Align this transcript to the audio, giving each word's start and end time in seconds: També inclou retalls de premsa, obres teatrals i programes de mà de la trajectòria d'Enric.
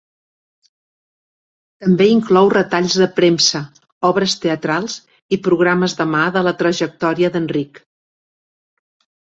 També 1.85 2.07
inclou 2.13 2.49
retalls 2.53 2.95
de 3.03 3.09
premsa, 3.19 3.61
obres 4.11 4.35
teatrals 4.47 4.97
i 5.37 5.41
programes 5.51 5.97
de 6.03 6.11
mà 6.17 6.25
de 6.39 6.45
la 6.49 6.57
trajectòria 6.65 7.33
d'Enric. 7.37 7.83